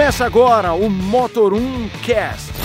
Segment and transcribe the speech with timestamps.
[0.00, 2.59] Começa agora o Motor 1 Cast.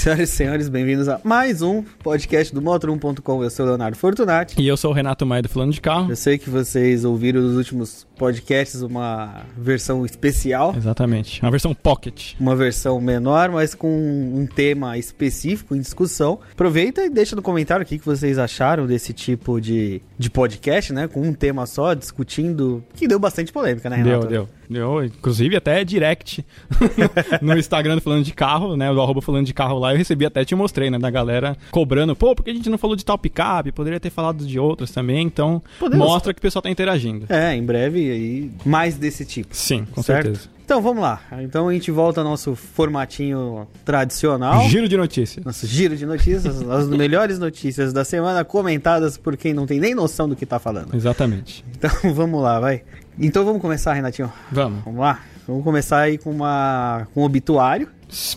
[0.02, 3.44] Senhoras e senhores, bem-vindos a mais um podcast do Motor1.com.
[3.44, 4.58] Eu sou o Leonardo Fortunati.
[4.58, 6.10] E eu sou o Renato Maia do Falando de Carro.
[6.10, 10.74] Eu sei que vocês ouviram nos últimos podcasts uma versão especial.
[10.74, 12.32] Exatamente, uma versão pocket.
[12.40, 16.38] Uma versão menor, mas com um tema específico em discussão.
[16.50, 21.08] Aproveita e deixa no comentário o que vocês acharam desse tipo de, de podcast, né?
[21.08, 24.20] Com um tema só, discutindo, que deu bastante polêmica, né, Renato?
[24.20, 24.59] Deu, deu.
[24.70, 26.46] Deu, inclusive até direct
[27.42, 28.92] no Instagram do Falando de Carro, né?
[28.92, 30.98] Do arroba Falando de Carro lá, eu recebi até, te mostrei, né?
[30.98, 33.72] Da galera cobrando, pô, por que a gente não falou de tal picape?
[33.72, 36.06] Poderia ter falado de outras também, então Podemos.
[36.06, 37.26] mostra que o pessoal tá interagindo.
[37.28, 39.54] É, em breve aí mais desse tipo.
[39.56, 40.26] Sim, com certo?
[40.26, 40.59] certeza.
[40.70, 41.20] Então vamos lá.
[41.40, 44.68] Então a gente volta ao nosso formatinho tradicional.
[44.68, 45.44] Giro de notícias.
[45.44, 49.96] Nosso giro de notícias, as melhores notícias da semana comentadas por quem não tem nem
[49.96, 50.94] noção do que tá falando.
[50.94, 51.64] Exatamente.
[51.76, 52.84] Então vamos lá, vai.
[53.18, 54.32] Então vamos começar, Renatinho.
[54.52, 54.84] Vamos.
[54.84, 55.20] Vamos lá.
[55.44, 57.88] Vamos começar aí com uma com um obituário.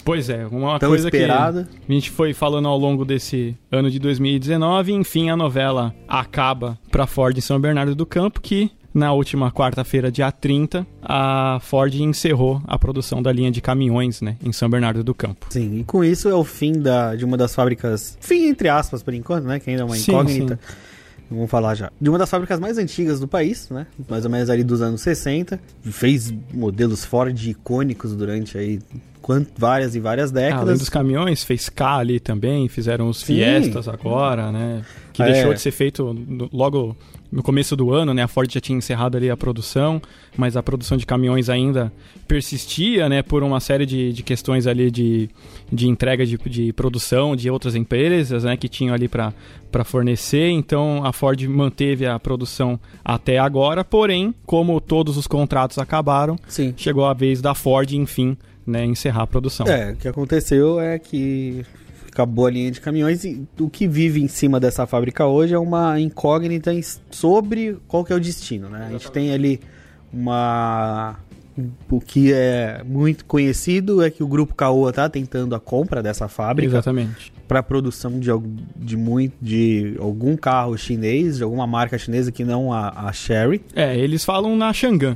[0.04, 1.70] Pois é, uma Tão coisa esperada.
[1.86, 6.80] que a gente foi falando ao longo desse ano de 2019, enfim, a novela acaba
[6.90, 11.94] para Ford em São Bernardo do Campo, que na última quarta-feira, dia 30, a Ford
[11.96, 15.48] encerrou a produção da linha de caminhões, né, em São Bernardo do Campo.
[15.50, 19.02] Sim, e com isso é o fim da, de uma das fábricas, fim entre aspas
[19.02, 20.60] por enquanto, né, que ainda é uma Sim, incógnita.
[21.32, 21.92] Vamos falar já.
[22.00, 23.88] De uma das fábricas mais antigas do país, né?
[24.08, 25.60] Mais ou menos ali dos anos 60.
[25.82, 28.80] Fez modelos Ford icônicos durante aí
[29.20, 30.78] quant- várias e várias Além décadas.
[30.80, 33.26] dos caminhões, fez K ali também, fizeram os Sim.
[33.38, 34.84] Fiestas agora, né?
[35.12, 35.32] Que É.
[35.32, 36.16] deixou de ser feito
[36.52, 36.96] logo
[37.34, 38.22] no começo do ano, né?
[38.22, 40.00] A Ford já tinha encerrado ali a produção,
[40.38, 41.92] mas a produção de caminhões ainda
[42.28, 43.24] persistia, né?
[43.24, 45.30] Por uma série de, de questões ali de,
[45.72, 48.56] de entrega de, de produção de outras empresas, né?
[48.56, 49.34] Que tinham ali para
[49.84, 50.50] fornecer.
[50.50, 56.72] Então a Ford manteve a produção até agora, porém, como todos os contratos acabaram, Sim.
[56.78, 58.86] chegou a vez da Ford, enfim, né?
[58.86, 59.66] Encerrar a produção.
[59.66, 61.66] É, o que aconteceu é que
[62.14, 65.60] acabou a linha de caminhões e o que vive em cima dessa fábrica hoje é
[65.60, 66.72] uma incógnita
[67.12, 68.86] sobre qual que é o destino, né?
[68.88, 69.60] A gente tem ali
[70.12, 71.18] uma
[71.90, 76.28] o que é muito conhecido é que o grupo Caoa tá tentando a compra dessa
[76.28, 77.32] fábrica Exatamente.
[77.48, 78.30] para produção de,
[78.76, 83.62] de muito de algum carro chinês, de alguma marca chinesa que não a, a Sherry.
[83.76, 85.16] É, eles falam na Xangan,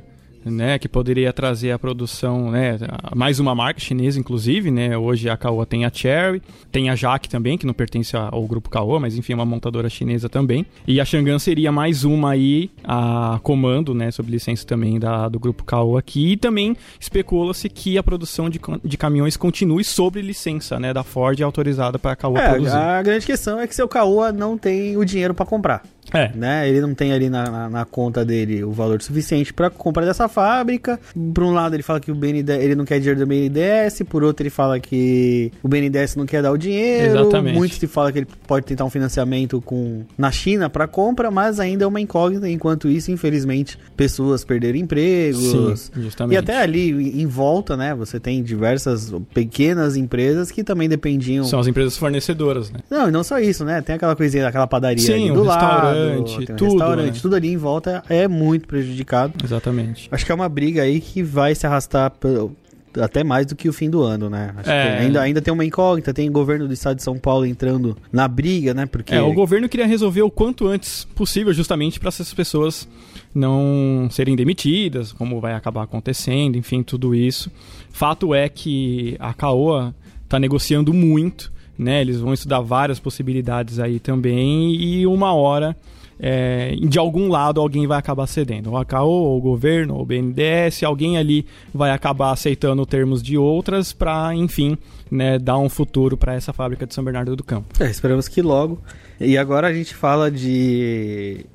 [0.52, 2.78] né, que poderia trazer a produção, né,
[3.16, 6.42] mais uma marca chinesa, inclusive, né, hoje a Caoa tem a Cherry,
[6.72, 9.90] tem a Jaque também, que não pertence ao grupo Caoa, mas enfim, é uma montadora
[9.90, 15.00] chinesa também, e a Xangan seria mais uma aí, a comando, né, sob licença também
[15.00, 19.84] da, do grupo Caoa aqui, e também especula-se que a produção de, de caminhões continue
[19.84, 22.76] sob licença, né, da Ford autorizada para a Caoa É, produzir.
[22.76, 25.84] a grande questão é que seu Caoa não tem o dinheiro para comprar.
[26.14, 26.70] É, né?
[26.70, 30.28] Ele não tem ali na, na, na conta dele o valor suficiente para comprar dessa
[30.28, 31.00] fábrica.
[31.34, 34.24] Por um lado, ele fala que o BNDES, ele não quer dinheiro do BNDES, por
[34.24, 37.18] outro, ele fala que o BNDES não quer dar o dinheiro.
[37.18, 37.56] Exatamente.
[37.56, 41.60] Muito se fala que ele pode tentar um financiamento com na China para compra, mas
[41.60, 42.50] ainda é uma incógnita.
[42.50, 45.44] Enquanto isso, infelizmente, pessoas perderam empregos.
[45.44, 46.36] sim, justamente.
[46.36, 47.94] E até ali em volta, né?
[47.96, 51.44] Você tem diversas pequenas empresas que também dependiam.
[51.46, 52.80] São as empresas fornecedoras, né?
[52.90, 53.82] Não, e não só isso, né?
[53.82, 57.20] Tem aquela coisinha, aquela padaria Sim, ali um do lado, restaurante, tudo, restaurante, né?
[57.22, 59.34] tudo ali em volta é muito prejudicado.
[59.44, 60.08] Exatamente.
[60.12, 62.56] Acho que é uma briga aí que vai se arrastar pelo-
[63.00, 64.54] até mais do que o fim do ano, né?
[64.58, 64.98] Acho É.
[64.98, 67.96] que ainda, ainda tem uma incógnita, tem o governo do estado de São Paulo entrando
[68.12, 68.88] na briga, né?
[68.88, 72.88] Porque É, o governo queria resolver o quanto antes possível, justamente para essas pessoas
[73.36, 77.52] não serem demitidas, como vai acabar acontecendo, enfim, tudo isso.
[77.92, 79.94] Fato é que a Caoa
[80.24, 82.02] está negociando muito, né?
[82.02, 85.76] Eles vão estudar várias possibilidades aí também e uma hora
[86.20, 88.72] é, de algum lado alguém vai acabar cedendo.
[88.72, 93.22] Ou a Caoa, ou o governo, ou o BNDES, alguém ali vai acabar aceitando termos
[93.22, 94.76] de outras para, enfim,
[95.12, 97.68] né, dar um futuro para essa fábrica de São Bernardo do Campo.
[97.80, 98.80] É, esperamos que logo.
[99.20, 101.46] E agora a gente fala de.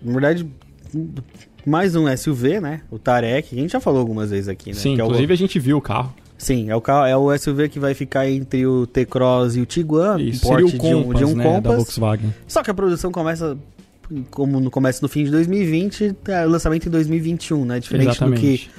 [0.00, 0.46] Na verdade,
[1.66, 2.82] mais um SUV, né?
[2.90, 4.74] O Tarek, que a gente já falou algumas vezes aqui, né?
[4.76, 6.12] Sim, Que é o- inclusive a gente viu o carro.
[6.42, 9.64] Sim, é o, carro, é o SUV que vai ficar entre o T-Cross e o
[9.64, 11.76] Tiguan, Isso, um seria o de um, Compass, de um né, da Compass.
[11.76, 12.34] Volkswagen.
[12.48, 13.56] Só que a produção começa,
[14.28, 17.78] como no começa no fim de 2020, é, lançamento em 2021, né?
[17.78, 18.70] Diferente do que Exatamente.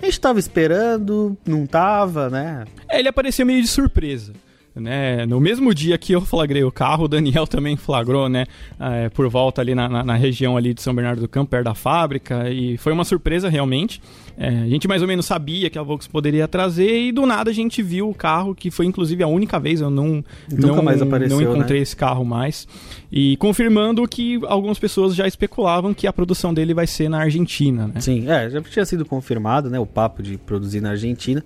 [0.00, 2.64] a gente tava esperando, não tava, né?
[2.88, 4.32] É, ele apareceu meio de surpresa.
[4.80, 5.26] Né?
[5.26, 8.46] No mesmo dia que eu flagrei o carro, o Daniel também flagrou, né?
[8.78, 11.64] É, por volta ali na, na, na, região ali de São Bernardo do Campo, perto
[11.64, 14.00] da fábrica, e foi uma surpresa realmente.
[14.36, 17.50] É, a gente mais ou menos sabia que a Volkswagen poderia trazer e do nada
[17.50, 20.82] a gente viu o carro, que foi inclusive a única vez, eu não, Nunca não,
[20.82, 21.82] mais apareceu, não encontrei né?
[21.82, 22.68] esse carro mais.
[23.10, 27.88] E confirmando que algumas pessoas já especulavam que a produção dele vai ser na Argentina,
[27.88, 28.00] né?
[28.00, 31.44] Sim, é, já tinha sido confirmado, né, o papo de produzir na Argentina.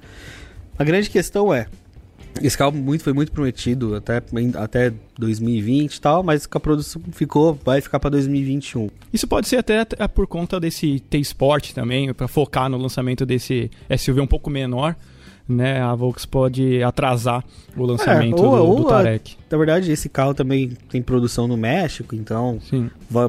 [0.78, 1.66] A grande questão é,
[2.40, 4.22] esse carro muito, foi muito prometido até,
[4.56, 8.88] até 2020 e tal, mas a produção ficou, vai ficar para 2021.
[9.12, 14.20] Isso pode ser até, por conta desse T-Sport também, para focar no lançamento desse SUV
[14.20, 14.96] um pouco menor,
[15.48, 15.80] né?
[15.80, 17.44] A Volks pode atrasar
[17.76, 19.36] o lançamento É, ou- do, ou do a- Tarek.
[19.50, 22.58] Na verdade, esse carro também tem produção no México, então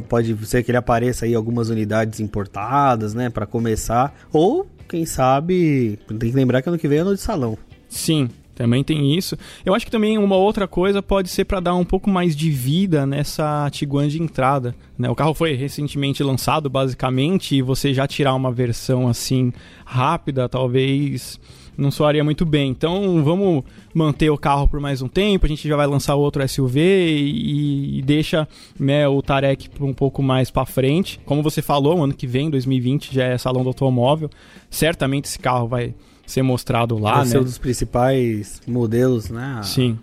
[0.07, 4.13] pode ser que ele apareça aí algumas unidades importadas, né, para começar.
[4.31, 7.57] Ou, quem sabe, tem que lembrar que ano que vem é ano de salão.
[7.89, 9.37] Sim, também tem isso.
[9.65, 12.49] Eu acho que também uma outra coisa pode ser para dar um pouco mais de
[12.49, 14.75] vida nessa Tiguan de entrada.
[14.97, 15.09] Né?
[15.09, 19.51] O carro foi recentemente lançado, basicamente, e você já tirar uma versão assim
[19.85, 21.39] rápida, talvez
[21.77, 22.69] não soaria muito bem.
[22.69, 23.63] Então vamos
[23.93, 25.45] manter o carro por mais um tempo.
[25.45, 28.47] A gente já vai lançar outro SUV e, e deixa
[28.79, 31.19] né, o Tarek um pouco mais para frente.
[31.25, 34.29] Como você falou, ano que vem, 2020, já é salão do automóvel.
[34.69, 35.93] Certamente esse carro vai
[36.33, 37.31] ser mostrado lá, Vai né?
[37.31, 39.97] ser um dos principais modelos, né, a, Sim,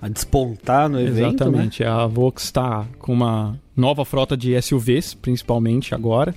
[0.00, 1.28] a despontar no evento, né?
[1.28, 1.84] exatamente.
[1.84, 6.34] A Vox está com uma nova frota de SUVs, principalmente agora.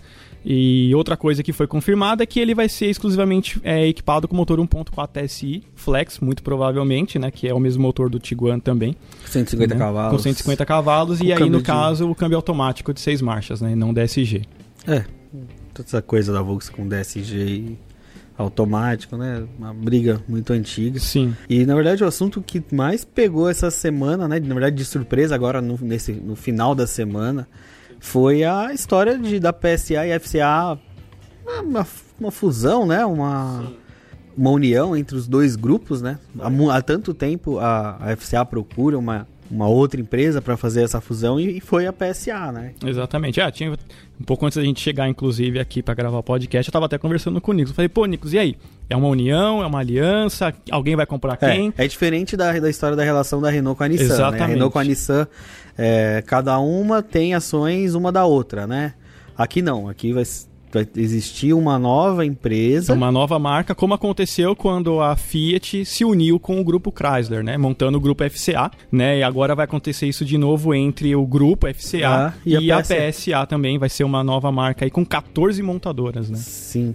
[0.49, 4.35] E outra coisa que foi confirmada é que ele vai ser exclusivamente é, equipado com
[4.35, 7.29] motor 1.4 TSI Flex, muito provavelmente, né?
[7.29, 8.95] Que é o mesmo motor do Tiguan também.
[9.25, 10.11] 150 né, cavalos.
[10.15, 13.59] Com 150 cavalos Com e aí, no de- caso, o câmbio automático de seis marchas,
[13.59, 13.75] né?
[13.75, 14.43] Não DSG.
[14.87, 15.03] É,
[15.73, 17.77] toda essa coisa da Volks com DSG e
[18.37, 19.43] automático, né?
[19.57, 20.99] Uma briga muito antiga.
[20.99, 24.39] Sim, E na verdade o assunto que mais pegou essa semana, né?
[24.39, 27.47] Na verdade de surpresa agora no, nesse, no final da semana,
[27.99, 30.77] foi a história de, da PSA e FCA,
[31.63, 31.87] uma,
[32.19, 33.03] uma, fusão, né?
[33.05, 33.73] Uma,
[34.37, 36.19] uma união entre os dois grupos, né?
[36.39, 40.99] Há, há tanto tempo a, a FCA procura uma, uma outra empresa para fazer essa
[40.99, 42.73] fusão e, foi a PSA, né?
[42.85, 43.39] exatamente.
[43.39, 46.73] Ah, tinha um pouco antes da gente chegar, inclusive, aqui para gravar o podcast, eu
[46.73, 47.71] tava até conversando com o Nicos.
[47.71, 48.57] Eu falei, pô, Nicos, e aí?
[48.89, 49.61] É uma união?
[49.61, 50.53] É uma aliança?
[50.71, 51.73] Alguém vai comprar quem?
[51.77, 54.03] É, é diferente da, da história da relação da Renault com a Nissan.
[54.03, 54.11] Né?
[54.11, 54.49] A Exatamente.
[54.49, 55.27] Renault com a Nissan,
[55.77, 58.93] é, cada uma tem ações uma da outra, né?
[59.37, 60.23] Aqui não, aqui vai,
[60.71, 62.93] vai existir uma nova empresa.
[62.93, 67.57] uma nova marca, como aconteceu quando a Fiat se uniu com o grupo Chrysler, né?
[67.57, 69.19] Montando o grupo FCA, né?
[69.19, 72.77] E agora vai acontecer isso de novo entre o grupo FCA Ah, e, e a
[72.79, 73.77] a, PSA também.
[73.77, 76.37] Vai ser uma nova marca aí com 14 montadoras, né?
[76.37, 76.93] Sim.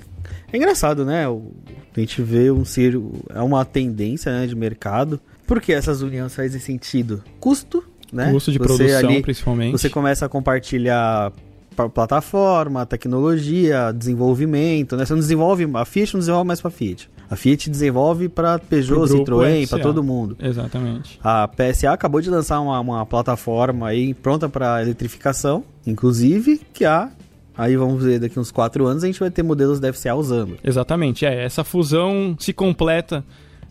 [0.53, 1.25] É engraçado, né?
[1.27, 2.99] A gente vê um ser,
[3.35, 5.21] é uma tendência né, de mercado.
[5.47, 7.23] Por que essas uniões fazem sentido?
[7.41, 7.83] Custo,
[8.13, 8.31] né?
[8.31, 9.73] Custo de Você produção, ali- principalmente.
[9.73, 11.37] Você começa a compartilhar pa-
[11.73, 15.05] plataforma, tecnologia, desenvolvimento, né?
[15.05, 17.11] Você não desenvolve, a Fiat não desenvolve mais para Fiat.
[17.31, 19.77] A Fiat desenvolve para Peugeot, Citroën, FCA.
[19.77, 20.37] para todo mundo.
[20.39, 21.19] Exatamente.
[21.25, 27.11] A PSA acabou de lançar uma, uma plataforma aí pronta para eletrificação, inclusive que a
[27.57, 30.57] aí vamos ver daqui uns quatro anos a gente vai ter modelos da FCA usando.
[30.63, 31.45] Exatamente, é.
[31.45, 33.25] Essa fusão se completa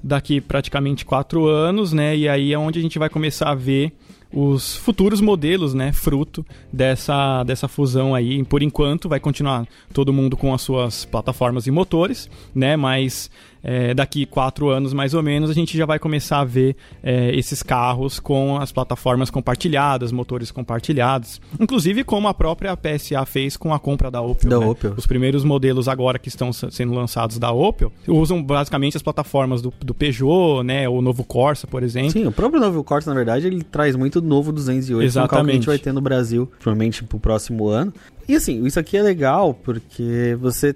[0.03, 2.15] daqui praticamente quatro anos, né?
[2.15, 3.93] E aí é onde a gente vai começar a ver
[4.33, 5.91] os futuros modelos, né?
[5.91, 8.43] Fruto dessa, dessa fusão aí.
[8.43, 12.75] Por enquanto, vai continuar todo mundo com as suas plataformas e motores, né?
[12.75, 13.29] Mas
[13.63, 17.35] é, daqui quatro anos, mais ou menos, a gente já vai começar a ver é,
[17.35, 21.41] esses carros com as plataformas compartilhadas, motores compartilhados.
[21.59, 24.49] Inclusive, como a própria PSA fez com a compra da Opel.
[24.49, 24.65] Da né?
[24.65, 24.93] Opel.
[24.97, 29.73] Os primeiros modelos agora que estão sendo lançados da Opel usam basicamente as plataformas do,
[29.79, 30.89] do Peugeot, né?
[30.89, 32.11] O novo Corsa, por exemplo.
[32.11, 35.27] Sim, o próprio novo Corsa, na verdade, ele traz muito novo 208, que é um
[35.27, 35.65] carro que a gente Exatamente.
[35.67, 37.93] vai ter no Brasil, provavelmente pro próximo ano.
[38.27, 40.75] E assim, isso aqui é legal porque você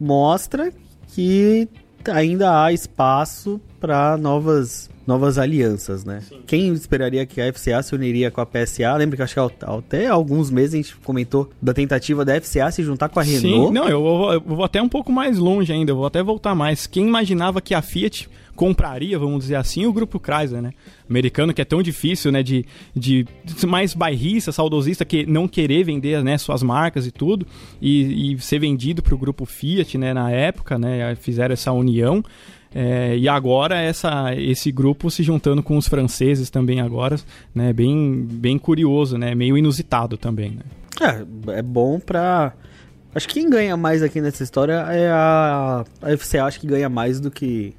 [0.00, 0.72] mostra
[1.14, 1.68] que
[2.10, 6.22] ainda há espaço para novas novas alianças, né?
[6.46, 8.94] Quem esperaria que a FCA se uniria com a PSA?
[8.96, 12.84] Lembra que acho que até alguns meses a gente comentou da tentativa da FCA se
[12.84, 13.66] juntar com a Renault?
[13.66, 16.22] Sim, não, eu vou, eu vou até um pouco mais longe ainda, eu vou até
[16.22, 16.86] voltar mais.
[16.86, 20.72] Quem imaginava que a Fiat compraria, vamos dizer assim, o grupo Chrysler, né?
[21.10, 23.26] Americano que é tão difícil, né, de, de,
[23.66, 27.46] mais bairrista, saudosista, que não querer vender, né, suas marcas e tudo,
[27.80, 32.22] e, e ser vendido para o grupo Fiat, né, na época, né, fizeram essa união.
[32.74, 37.16] É, e agora essa, esse grupo se juntando com os franceses também agora,
[37.54, 40.62] né, bem, bem curioso, né, meio inusitado também, né.
[41.00, 42.52] É, é bom pra.
[43.14, 45.84] Acho que quem ganha mais aqui nessa história é a.
[46.00, 47.74] A FCA, acho que ganha mais do que.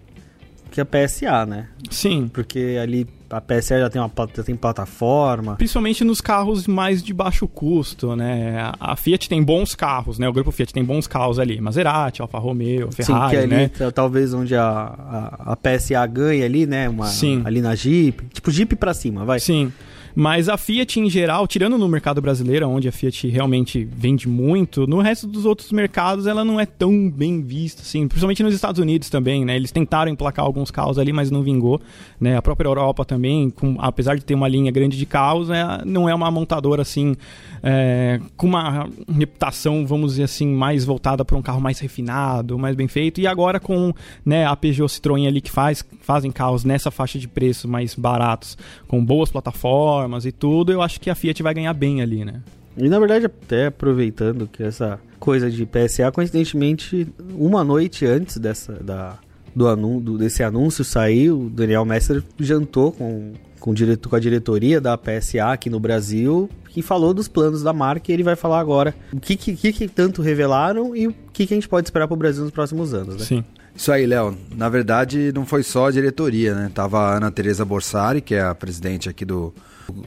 [0.72, 1.68] que a PSA, né?
[1.90, 2.30] Sim.
[2.32, 5.56] Porque ali a PSA já tem, uma, já tem plataforma.
[5.56, 8.72] Principalmente nos carros mais de baixo custo, né?
[8.80, 10.28] A, Fiat tem bons carros, né?
[10.28, 11.60] O grupo Fiat tem bons carros ali.
[11.60, 13.92] Maserati, Alfa Romeo, Ferrari, Sim, que ali, né?
[13.94, 16.88] talvez onde a, a, a, PSA ganha ali, né?
[16.90, 17.42] Uma, Sim.
[17.46, 18.26] Ali na Jeep.
[18.34, 19.40] Tipo Jeep pra cima, vai.
[19.40, 19.72] Sim.
[20.16, 24.86] Mas a Fiat em geral, tirando no mercado brasileiro, onde a Fiat realmente vende muito,
[24.86, 28.80] no resto dos outros mercados ela não é tão bem vista, assim, principalmente nos Estados
[28.80, 29.56] Unidos também, né?
[29.56, 31.82] Eles tentaram emplacar alguns carros ali, mas não vingou,
[32.20, 32.38] né?
[32.38, 36.08] A própria Europa também, com, apesar de ter uma linha grande de carros, é, não
[36.08, 37.16] é uma montadora assim
[37.64, 42.76] é, com uma reputação, vamos dizer assim, mais voltada para um carro mais refinado, mais
[42.76, 43.20] bem feito.
[43.20, 43.94] E agora com
[44.24, 48.58] né, a Peugeot Citroën ali que faz, fazem carros nessa faixa de preço mais baratos,
[48.88, 52.42] com boas plataformas e tudo, eu acho que a Fiat vai ganhar bem ali, né?
[52.78, 58.74] E na verdade, até aproveitando que essa coisa de PSA, coincidentemente, uma noite antes dessa
[58.74, 59.18] da,
[59.56, 64.82] do anúncio, desse anúncio sair, o Daniel Messer jantou com, com, direto, com a diretoria
[64.82, 68.60] da PSA aqui no Brasil que falou dos planos da marca e ele vai falar
[68.60, 72.08] agora o que, que, que tanto revelaram e o que, que a gente pode esperar
[72.08, 73.24] para o Brasil nos próximos anos, né?
[73.24, 73.44] Sim.
[73.76, 74.36] Isso aí, Léo.
[74.56, 76.72] Na verdade, não foi só a diretoria, né?
[76.74, 79.54] Tava a Ana Teresa Borsari, que é a presidente aqui do,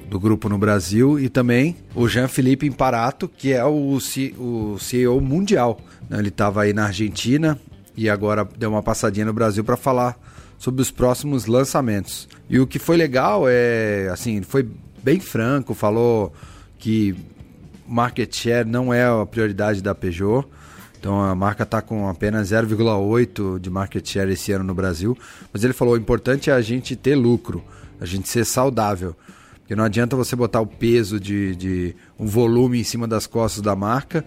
[0.09, 5.21] do grupo no Brasil, e também o Jean-Philippe Imparato, que é o, C, o CEO
[5.21, 5.81] mundial.
[6.09, 6.19] Né?
[6.19, 7.59] Ele estava aí na Argentina
[7.97, 10.19] e agora deu uma passadinha no Brasil para falar
[10.59, 12.29] sobre os próximos lançamentos.
[12.49, 14.69] E o que foi legal é, assim, foi
[15.03, 16.33] bem franco, falou
[16.79, 17.15] que
[17.87, 20.47] market share não é a prioridade da Peugeot.
[20.99, 25.17] Então a marca está com apenas 0,8 de market share esse ano no Brasil.
[25.53, 27.63] Mas ele falou: o importante é a gente ter lucro,
[28.01, 29.15] a gente ser saudável.
[29.67, 33.61] Porque não adianta você botar o peso de, de um volume em cima das costas
[33.61, 34.25] da marca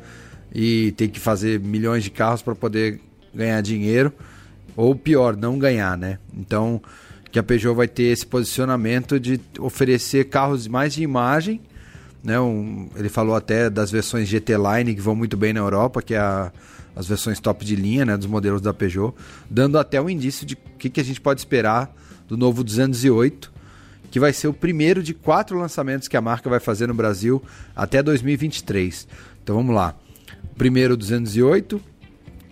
[0.54, 3.00] e ter que fazer milhões de carros para poder
[3.34, 4.12] ganhar dinheiro.
[4.76, 6.20] Ou pior, não ganhar, né?
[6.38, 6.82] Então
[7.32, 11.62] que a Peugeot vai ter esse posicionamento de oferecer carros mais de imagem
[12.24, 16.02] né, um, ele falou até das versões GT Line que vão muito bem na Europa,
[16.02, 16.52] que é a,
[16.96, 19.14] as versões top de linha né, dos modelos da Peugeot,
[19.50, 21.94] dando até um indício de o que, que a gente pode esperar
[22.28, 23.52] do novo 208,
[24.12, 27.42] que vai ser o primeiro de quatro lançamentos que a marca vai fazer no Brasil
[27.76, 29.08] até 2023.
[29.44, 29.96] Então vamos lá.
[30.52, 31.82] O primeiro 208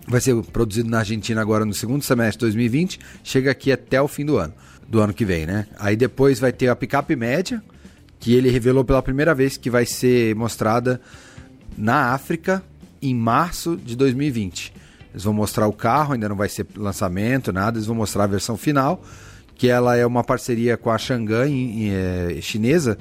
[0.08, 4.08] vai ser produzido na Argentina agora no segundo semestre de 2020, chega aqui até o
[4.08, 4.54] fim do ano,
[4.88, 5.66] do ano que vem, né?
[5.78, 7.62] Aí depois vai ter a picape média,
[8.18, 11.00] que ele revelou pela primeira vez que vai ser mostrada
[11.76, 12.62] na África
[13.00, 14.72] em março de 2020.
[15.10, 18.26] Eles vão mostrar o carro, ainda não vai ser lançamento, nada, eles vão mostrar a
[18.26, 19.04] versão final,
[19.58, 22.96] que ela é uma parceria com a Xangan é, chinesa.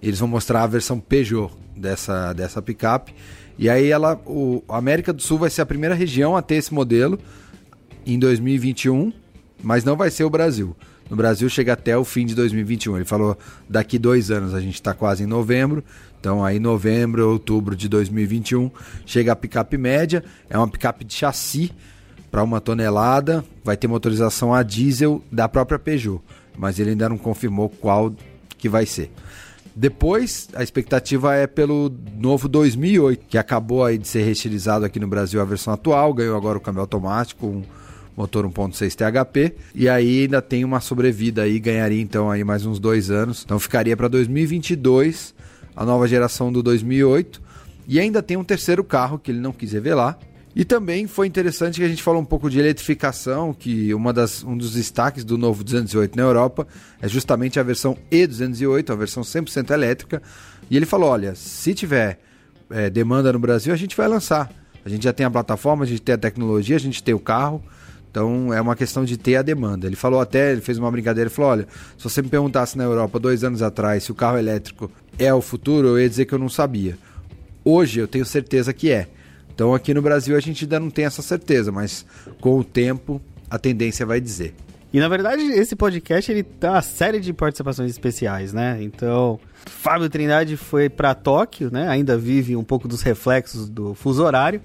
[0.00, 3.12] Eles vão mostrar a versão Peugeot dessa, dessa picape.
[3.58, 6.56] E aí ela, o, a América do Sul vai ser a primeira região a ter
[6.56, 7.18] esse modelo
[8.06, 9.12] em 2021,
[9.62, 10.76] mas não vai ser o Brasil
[11.08, 12.96] no Brasil chega até o fim de 2021.
[12.96, 13.36] Ele falou
[13.68, 15.84] daqui dois anos, a gente está quase em novembro,
[16.18, 18.70] então aí novembro, outubro de 2021
[19.04, 21.70] chega a picape média, é uma picape de chassi
[22.34, 26.20] para uma tonelada, vai ter motorização a diesel da própria Peugeot,
[26.58, 28.12] mas ele ainda não confirmou qual
[28.58, 29.12] que vai ser.
[29.72, 35.06] Depois, a expectativa é pelo novo 2008, que acabou aí de ser reestilizado aqui no
[35.06, 37.62] Brasil a versão atual, ganhou agora o câmbio automático, um
[38.16, 42.80] motor 1.6 THP, e aí ainda tem uma sobrevida aí, ganharia então aí mais uns
[42.80, 45.36] dois anos, então ficaria para 2022
[45.76, 47.40] a nova geração do 2008,
[47.86, 50.18] e ainda tem um terceiro carro que ele não quis revelar,
[50.56, 54.44] e também foi interessante que a gente falou um pouco de eletrificação, que uma das,
[54.44, 56.66] um dos destaques do novo 208 na Europa
[57.02, 60.22] é justamente a versão E208, a versão 100% elétrica.
[60.70, 62.20] E ele falou: olha, se tiver
[62.70, 64.48] é, demanda no Brasil, a gente vai lançar.
[64.84, 67.18] A gente já tem a plataforma, a gente tem a tecnologia, a gente tem o
[67.18, 67.60] carro.
[68.08, 69.88] Então é uma questão de ter a demanda.
[69.88, 71.66] Ele falou até, ele fez uma brincadeira, ele falou: olha,
[71.98, 75.40] se você me perguntasse na Europa dois anos atrás se o carro elétrico é o
[75.40, 76.96] futuro, eu ia dizer que eu não sabia.
[77.64, 79.08] Hoje eu tenho certeza que é.
[79.54, 82.04] Então aqui no Brasil a gente ainda não tem essa certeza, mas
[82.40, 84.54] com o tempo a tendência vai dizer.
[84.92, 88.78] E na verdade esse podcast ele tá uma série de participações especiais, né?
[88.80, 91.88] Então Fábio Trindade foi para Tóquio, né?
[91.88, 94.60] Ainda vive um pouco dos reflexos do fuso horário,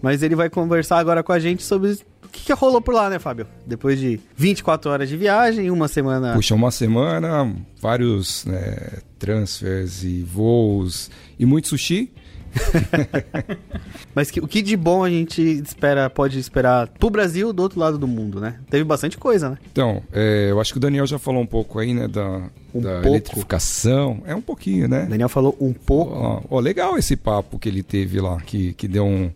[0.00, 3.08] mas ele vai conversar agora com a gente sobre o que, que rolou por lá,
[3.08, 3.46] né, Fábio?
[3.66, 6.34] Depois de 24 horas de viagem, uma semana.
[6.34, 12.12] Puxa, uma semana, vários né, transfers e voos e muito sushi.
[14.14, 17.78] Mas que, o que de bom a gente espera, pode esperar pro Brasil do outro
[17.78, 18.56] lado do mundo, né?
[18.70, 19.58] Teve bastante coisa, né?
[19.70, 22.42] Então, é, eu acho que o Daniel já falou um pouco aí, né, da,
[22.74, 24.22] um da eletrificação.
[24.26, 25.06] É um pouquinho, né?
[25.06, 26.12] Daniel falou um pouco.
[26.14, 29.30] Ó, ó, legal esse papo que ele teve lá, que, que deu um,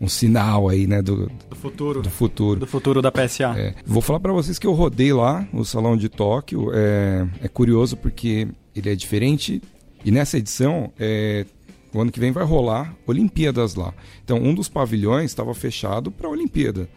[0.00, 2.02] um sinal aí, né, do, Do futuro.
[2.02, 2.60] do futuro.
[2.60, 3.54] Do futuro da PSA.
[3.56, 6.70] É, vou falar para vocês que eu rodei lá o Salão de Tóquio.
[6.72, 9.62] É, é curioso porque ele é diferente.
[10.04, 11.46] E nessa edição, é,
[11.94, 13.94] o ano que vem vai rolar Olimpíadas lá.
[14.24, 16.88] Então, um dos pavilhões estava fechado para a Olimpíada.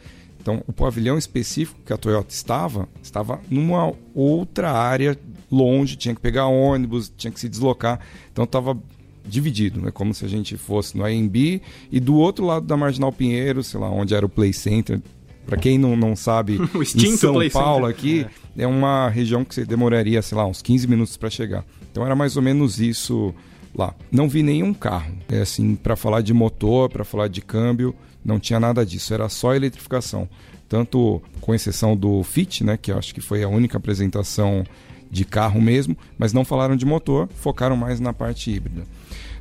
[0.41, 5.17] Então, o pavilhão específico que a Toyota estava, estava numa outra área
[5.51, 7.99] longe, tinha que pegar ônibus, tinha que se deslocar.
[8.31, 8.77] Então, estava
[9.23, 9.91] dividido, né?
[9.91, 11.61] Como se a gente fosse no AMB
[11.91, 15.01] e do outro lado da Marginal Pinheiro, sei lá, onde era o Play Center.
[15.45, 17.99] Para quem não, não sabe, em São Play Paulo Center.
[17.99, 18.25] aqui
[18.57, 18.67] é.
[18.67, 21.65] uma região que você demoraria, sei lá, uns 15 minutos para chegar.
[21.91, 23.33] Então era mais ou menos isso
[23.77, 23.93] lá.
[24.11, 28.39] Não vi nenhum carro, é assim, para falar de motor, para falar de câmbio, não
[28.39, 30.27] tinha nada disso, era só eletrificação.
[30.67, 34.65] Tanto com exceção do Fit, né, que acho que foi a única apresentação
[35.09, 38.83] de carro mesmo, mas não falaram de motor, focaram mais na parte híbrida.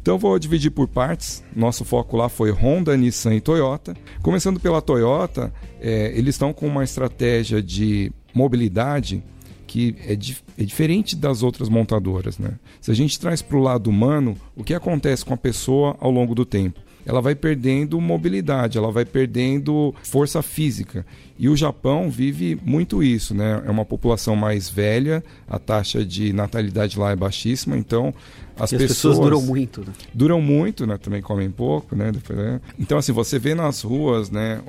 [0.00, 1.42] Então vou dividir por partes.
[1.54, 3.96] Nosso foco lá foi Honda, Nissan e Toyota.
[4.22, 9.20] Começando pela Toyota, é, eles estão com uma estratégia de mobilidade
[9.66, 12.38] que é, dif é, diferente das outras montadoras.
[12.38, 12.52] Né?
[12.80, 16.10] Se a gente traz para o lado humano, o que acontece com a pessoa ao
[16.10, 16.80] longo do tempo?
[17.06, 21.06] Ela vai perdendo mobilidade, ela vai perdendo força física.
[21.38, 23.62] E o Japão vive muito isso, né?
[23.64, 28.12] É uma população mais velha, a taxa de natalidade lá é baixíssima, então
[28.58, 29.92] as, E as pessoas, pessoas duram muito, né?
[30.14, 30.96] duram muito, né?
[30.96, 32.10] Também comem pouco, né?
[32.30, 32.60] Né?
[32.78, 34.62] Então, assim, você vê nas ruas, né?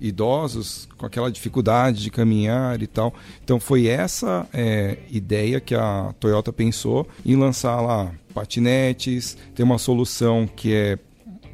[0.00, 3.14] idosos com aquela dificuldade de caminhar e tal.
[3.44, 9.78] Então, foi essa eh, ideia que a Toyota pensou em lançar lá patinetes, tem uma
[9.78, 10.98] solução que é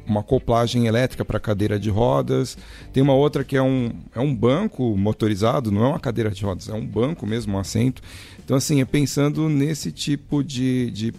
[0.05, 2.57] uma acoplagem elétrica para cadeira de rodas.
[2.91, 6.43] Tem uma outra que é um, é um banco motorizado, não é uma cadeira de
[6.43, 8.01] rodas, é um banco mesmo, um assento.
[8.43, 11.13] Então, assim, é pensando nesse tipo de, de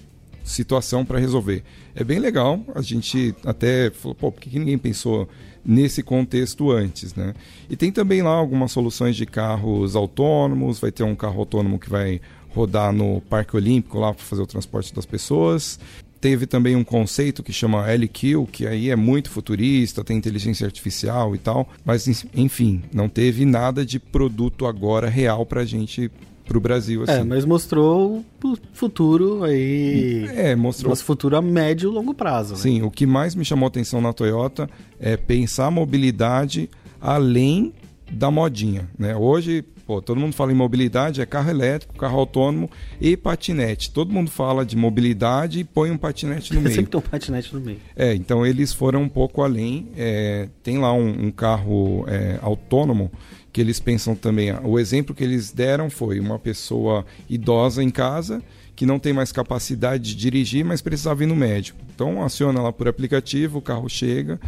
[0.44, 1.62] situação para resolver.
[1.94, 5.28] É bem legal, a gente até falou, pô, por que ninguém pensou
[5.64, 7.34] nesse contexto antes, né?
[7.70, 11.88] E tem também lá algumas soluções de carros autônomos, vai ter um carro autônomo que
[11.88, 15.78] vai rodar no Parque Olímpico lá para fazer o transporte das pessoas.
[16.22, 21.34] Teve também um conceito que chama LQ, que aí é muito futurista, tem inteligência artificial
[21.34, 26.08] e tal, mas enfim, não teve nada de produto agora real pra gente
[26.44, 27.12] pro Brasil assim.
[27.12, 30.24] É, mas mostrou o futuro aí.
[30.36, 32.54] É, mostrou Nosso futuro a médio e longo prazo.
[32.54, 32.60] Né?
[32.60, 34.70] Sim, o que mais me chamou a atenção na Toyota
[35.00, 36.70] é pensar a mobilidade
[37.00, 37.72] além
[38.12, 38.88] da modinha.
[38.96, 39.16] Né?
[39.16, 43.90] Hoje, pô, todo mundo fala em mobilidade, é carro elétrico, carro autônomo e patinete.
[43.90, 46.74] Todo mundo fala de mobilidade e põe um patinete no meio.
[46.74, 47.78] Sempre tem um patinete no meio.
[47.96, 49.88] É, então eles foram um pouco além.
[49.96, 53.10] É, tem lá um, um carro é, autônomo
[53.52, 54.52] que eles pensam também.
[54.64, 58.42] O exemplo que eles deram foi uma pessoa idosa em casa
[58.74, 61.78] que não tem mais capacidade de dirigir, mas precisava ir no médico.
[61.94, 64.40] Então aciona lá por aplicativo, o carro chega,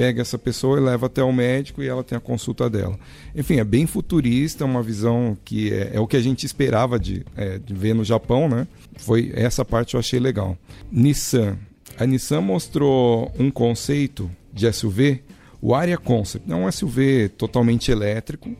[0.00, 2.98] pega essa pessoa e leva até o médico e ela tem a consulta dela.
[3.36, 7.22] Enfim, é bem futurista, uma visão que é, é o que a gente esperava de,
[7.36, 8.66] é, de ver no Japão, né?
[8.96, 10.56] Foi essa parte eu achei legal.
[10.90, 11.58] Nissan.
[11.98, 15.22] A Nissan mostrou um conceito de SUV,
[15.60, 16.50] o Aria Concept.
[16.50, 18.56] É um SUV totalmente elétrico.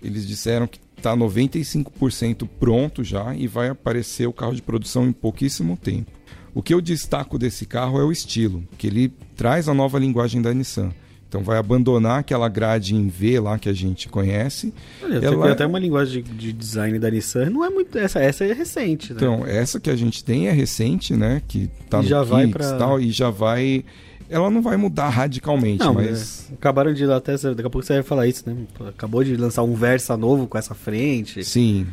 [0.00, 5.12] Eles disseram que está 95% pronto já e vai aparecer o carro de produção em
[5.12, 6.12] pouquíssimo tempo.
[6.56, 10.40] O que eu destaco desse carro é o estilo, que ele traz a nova linguagem
[10.40, 10.90] da Nissan.
[11.28, 14.72] Então vai abandonar aquela grade em V lá que a gente conhece.
[15.02, 17.50] Olha, Ela- tem até uma linguagem de, de design da Nissan.
[17.50, 17.98] Não é muito.
[17.98, 19.18] Essa, essa é recente, né?
[19.18, 21.42] Então, essa que a gente tem é recente, né?
[21.46, 23.84] Que tá E no já vai Kicks pra- e tal, e já vai.
[24.30, 26.48] Ela não vai mudar radicalmente, Não, mas.
[26.50, 27.36] é, acabaram de até.
[27.36, 28.56] Daqui a pouco você vai falar isso, né?
[28.88, 31.44] Acabou de lançar um Versa novo com essa frente.
[31.44, 31.86] Sim.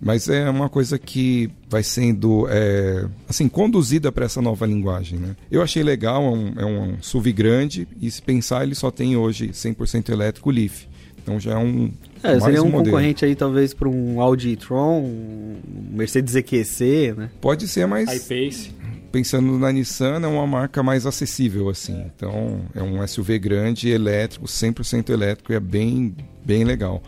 [0.00, 5.36] Mas é uma coisa que vai sendo é, assim conduzida para essa nova linguagem, né?
[5.50, 9.16] Eu achei legal, é um, é um SUV grande e se pensar ele só tem
[9.16, 10.86] hoje 100% elétrico Leaf.
[11.20, 12.84] Então já é um É, mais seria um modelo.
[12.84, 15.56] concorrente aí, talvez, para um Audi e-tron, um
[15.92, 17.30] Mercedes EQC, né?
[17.40, 18.70] Pode ser, mas iPace.
[19.12, 22.04] pensando na Nissan, é uma marca mais acessível assim.
[22.14, 27.02] Então é um SUV grande, elétrico, 100% elétrico e é bem bem legal.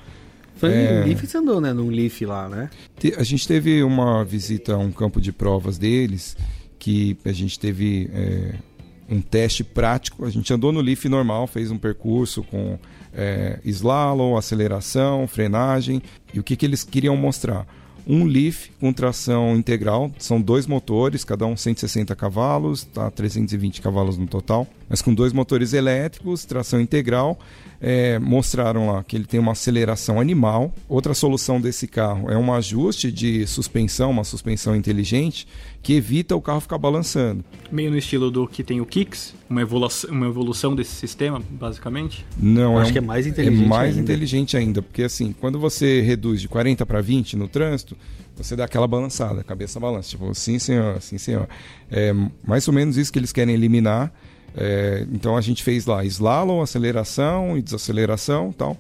[0.61, 1.05] Foi É.
[1.07, 1.73] Leaf, você andou, né?
[1.73, 2.69] Num Leaf lá, né?
[3.17, 6.37] A gente teve uma visita a um campo de provas deles,
[6.79, 8.55] que a gente teve é,
[9.09, 10.27] um teste prático.
[10.27, 12.79] A gente andou no Leaf normal, fez um percurso com
[13.15, 16.03] é, slalom, aceleração, frenagem.
[16.35, 17.67] E o que, que eles queriam mostrar?
[18.07, 24.19] Um Leaf com tração integral, são dois motores, cada um 160 cavalos, tá 320 cavalos
[24.19, 24.67] no total.
[24.91, 27.39] Mas com dois motores elétricos, tração integral.
[27.83, 30.75] É, mostraram lá que ele tem uma aceleração animal.
[30.87, 35.49] Outra solução desse carro é um ajuste de suspensão, uma suspensão inteligente,
[35.83, 37.43] que evita o carro ficar balançando.
[37.73, 42.27] Meio no estilo do que tem o Kicks, uma evolução, uma evolução desse sistema, basicamente?
[42.37, 44.01] Não, Eu é acho um- que é mais inteligente É mais ainda.
[44.03, 47.97] inteligente ainda, porque assim, quando você reduz de 40 para 20 no trânsito,
[48.37, 51.49] você dá aquela balançada, a cabeça balança, tipo, sim senhor, sim senhor.
[51.91, 52.13] É
[52.47, 54.13] mais ou menos isso que eles querem eliminar.
[54.57, 58.77] É, então a gente fez lá slalom, aceleração e desaceleração, tal.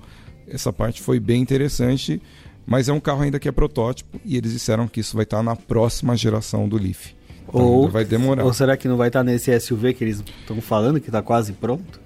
[0.49, 2.21] Essa parte foi bem interessante,
[2.67, 5.43] mas é um carro ainda que é protótipo e eles disseram que isso vai estar
[5.43, 7.15] na próxima geração do Leaf.
[7.49, 8.45] Então Ou, vai demorar.
[8.45, 11.53] ou será que não vai estar nesse SUV que eles estão falando que está quase
[11.53, 12.01] pronto?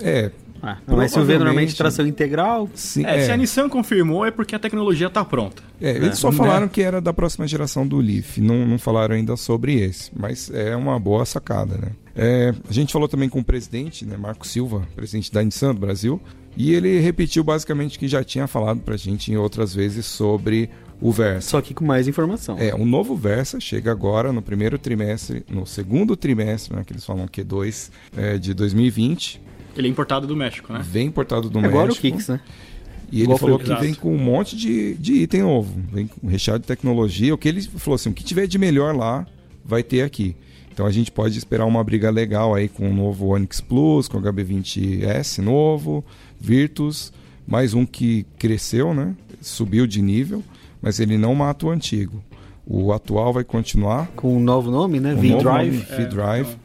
[0.00, 0.30] É,
[0.66, 2.68] Ah, um SUV normalmente tração integral.
[2.74, 3.34] sim, É, se é.
[3.34, 5.62] a Nissan confirmou é porque a tecnologia está pronta.
[5.80, 6.36] É, eles só Né?
[6.36, 10.50] falaram que era da próxima geração do Leaf, não, não falaram ainda sobre esse, mas
[10.50, 11.88] é uma boa sacada, né?
[12.14, 15.80] É, a gente falou também com o presidente, né, Marco Silva, presidente da Nissan do
[15.80, 16.20] Brasil,
[16.56, 20.70] e ele repetiu basicamente o que já tinha falado pra gente em outras vezes sobre
[20.98, 21.50] o Versa.
[21.50, 22.56] Só que com mais informação.
[22.58, 27.04] É, o novo Versa chega agora no primeiro trimestre, no segundo trimestre, né, que eles
[27.04, 29.42] falam Q2 é, de 2020,
[29.76, 30.80] Ele é importado do México, né?
[30.82, 32.02] vem importado do Agora o México.
[32.02, 32.40] Kicks, né?
[33.10, 36.26] E ele Igual falou que vem com um monte de, de item novo, vem com
[36.26, 37.32] recheado de tecnologia.
[37.34, 39.26] O que ele falou assim, o que tiver de melhor lá,
[39.64, 40.34] vai ter aqui.
[40.72, 44.18] Então a gente pode esperar uma briga legal aí com o novo Onix Plus, com
[44.18, 46.04] o HB20S novo,
[46.38, 47.12] Virtus,
[47.46, 49.14] mais um que cresceu, né?
[49.40, 50.42] Subiu de nível,
[50.82, 52.22] mas ele não mata o antigo.
[52.66, 54.08] O atual vai continuar.
[54.16, 55.10] Com um novo nome, né?
[55.10, 55.76] novo V-Drive.
[55.76, 56.56] nome, V-Drive.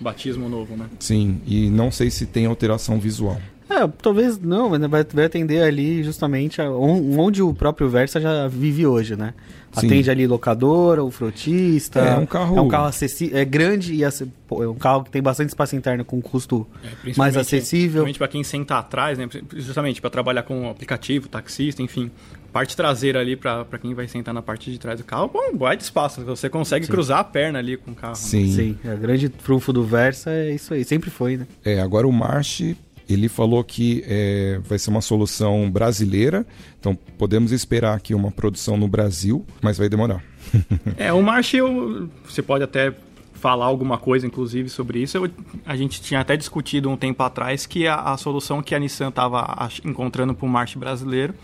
[0.00, 0.86] Batismo novo, né?
[0.98, 3.40] Sim, e não sei se tem alteração visual.
[3.68, 8.20] É, talvez não, mas vai, vai atender ali justamente a- on- onde o próprio Versa
[8.20, 9.34] já vive hoje, né?
[9.72, 9.88] Sim.
[9.88, 11.98] Atende ali locadora, o frotista.
[11.98, 13.36] É, um carro- É um carro acessível.
[13.36, 16.64] É grande e ace- pô, é um carro que tem bastante espaço interno com custo
[17.04, 18.04] É, mais acessível.
[18.04, 19.28] Principalmente para quem senta atrás, né?
[19.56, 22.08] Justamente para trabalhar com aplicativo, taxista, enfim.
[22.56, 25.76] Parte traseira ali para quem vai sentar na parte de trás do carro, bom, vai
[25.76, 26.24] de espaço.
[26.24, 28.12] Você consegue cruzar a perna ali com o carro.
[28.14, 28.18] né?
[28.18, 28.50] Sim.
[28.50, 31.46] Sim, é, o grande trunfo do Versa é isso aí, sempre foi, né?
[31.62, 32.62] É, agora o March,
[33.06, 36.46] ele falou que é, vai ser uma solução brasileira,
[36.80, 40.22] então podemos esperar aqui uma produção no Brasil, mas vai demorar.
[40.96, 42.94] É, o March, eu- você pode até
[43.34, 45.18] falar alguma coisa, inclusive, sobre isso.
[45.18, 45.30] Eu-
[45.66, 49.08] a gente tinha até discutido um tempo atrás que a, a solução que a Nissan
[49.08, 51.34] estava encontrando para o March brasileiro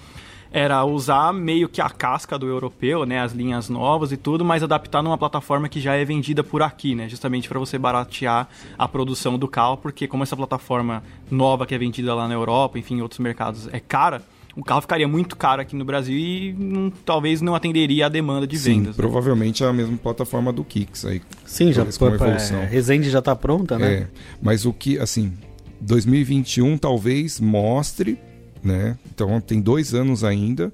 [0.52, 4.62] era usar meio que a casca do europeu, né, as linhas novas e tudo, mas
[4.62, 8.86] adaptar numa plataforma que já é vendida por aqui, né, justamente para você baratear a
[8.86, 12.96] produção do carro, porque como essa plataforma nova que é vendida lá na Europa, enfim,
[12.96, 14.22] em outros mercados é cara,
[14.54, 18.46] o carro ficaria muito caro aqui no Brasil e não- talvez não atenderia a demanda
[18.46, 18.88] de Sim, vendas.
[18.88, 19.02] né?
[19.02, 21.22] provavelmente é a mesma plataforma do Kicks aí.
[21.46, 22.58] Sim, já pô, evolução.
[22.60, 23.92] é, Resende já tá pronta, né?
[23.94, 24.06] É,
[24.42, 25.32] mas o que, assim,
[25.80, 28.18] 2021 talvez mostre,
[28.62, 28.96] né?
[29.14, 30.72] Então tem dois anos ainda.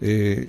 [0.00, 0.48] É,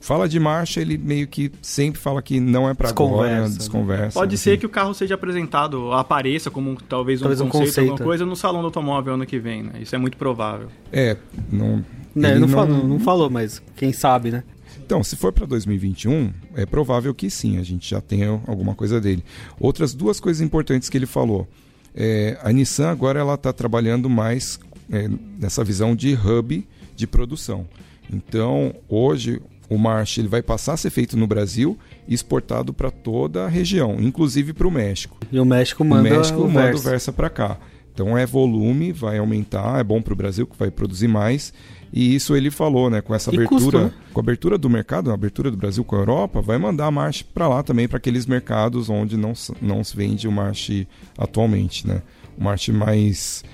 [0.00, 4.10] fala de marcha, ele meio que sempre fala que não é para agora, Desconversa, né?
[4.12, 4.42] Pode enfim.
[4.42, 8.06] ser que o carro seja apresentado, apareça como talvez um, Talvez um conceito, conceito, alguma
[8.06, 9.72] coisa no salão do automóvel ano que vem, né?
[9.80, 10.68] Isso é muito provável.
[10.90, 11.16] É,
[11.52, 11.84] não.
[12.14, 14.42] Né, ele não, Falou, não falou, mas quem sabe, né?
[14.84, 19.00] Então, se for para 2021, é provável que sim, a gente já tenha alguma coisa
[19.00, 19.22] dele.
[19.60, 21.46] Outras duas coisas importantes que ele falou.
[21.94, 24.58] É, a Nissan agora ela está trabalhando mais
[24.90, 27.66] é, nessa visão de hub de produção.
[28.12, 32.90] Então, hoje o March ele vai passar a ser feito no Brasil e exportado para
[32.90, 35.16] toda a região, inclusive para o México.
[35.30, 36.78] E o México O manda México o manda Versa.
[36.88, 37.58] o Versa para cá.
[37.94, 41.52] Então é volume, vai aumentar, é bom para o Brasil que vai produzir mais.
[41.92, 43.00] E isso ele falou, né?
[43.00, 43.92] Com essa E abertura, custo, né?
[44.12, 46.90] com a abertura do mercado, a abertura do Brasil com a Europa, vai mandar a
[46.90, 50.86] marcha para lá também para aqueles mercados onde não, se- não se vende o marche
[51.18, 52.02] atualmente, né?
[52.38, 53.44] O marche mais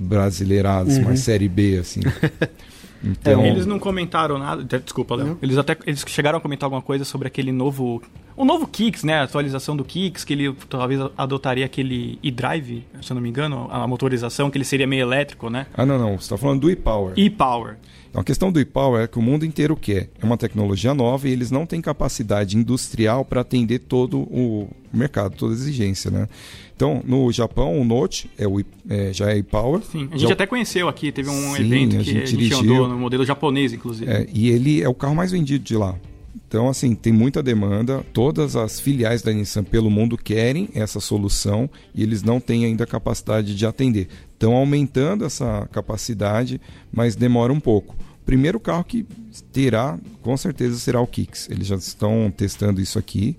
[0.00, 1.02] brasileirado, Uhum.
[1.04, 2.00] mais série B, assim.
[3.02, 4.62] Então, Eles não comentaram nada.
[4.78, 5.38] Desculpa, Léo.
[5.40, 8.02] Eles até eles chegaram a comentar alguma coisa sobre aquele novo.
[8.40, 9.14] O novo Kicks, né?
[9.16, 13.68] A atualização do Kicks, que ele talvez adotaria aquele e-drive, se eu não me engano,
[13.70, 15.66] a motorização, que ele seria meio elétrico, né?
[15.74, 16.12] Ah, não, não.
[16.16, 17.12] Você está falando do e-Power.
[17.18, 17.76] E-Power.
[18.08, 20.08] Então, a questão do e-Power é que o mundo inteiro quer.
[20.20, 25.36] É uma tecnologia nova e eles não têm capacidade industrial para atender todo o mercado,
[25.36, 26.26] toda a exigência, né?
[26.74, 29.82] Então, no Japão, o Note é o, é, já é e-Power.
[29.82, 32.16] Sim, a Já gente o- até conheceu aqui, teve um Sim, evento a que gente
[32.22, 32.58] a gente dirigiu.
[32.74, 34.10] andou no modelo japonês, inclusive.
[34.10, 35.94] É, e ele é o carro mais vendido de lá.
[36.34, 38.04] Então, assim, tem muita demanda.
[38.12, 42.86] Todas as filiais da Nissan pelo mundo querem essa solução e eles não têm ainda
[42.86, 44.08] capacidade de atender.
[44.32, 46.60] Estão aumentando essa capacidade,
[46.92, 47.94] mas demora um pouco.
[48.22, 49.06] O primeiro carro que
[49.52, 51.48] terá, com certeza, será o Kicks.
[51.50, 53.36] Eles já estão testando isso aqui,